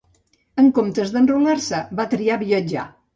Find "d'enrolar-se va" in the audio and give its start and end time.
1.15-2.07